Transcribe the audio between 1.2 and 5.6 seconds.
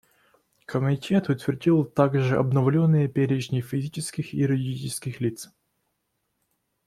утвердил также обновленные перечни физических и юридических лиц.